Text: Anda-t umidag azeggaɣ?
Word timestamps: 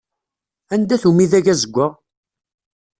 Anda-t 0.73 1.03
umidag 1.09 1.45
azeggaɣ? 1.53 1.91